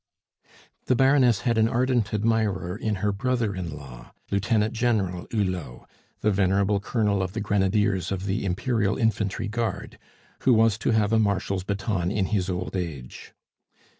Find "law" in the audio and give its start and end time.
3.77-4.11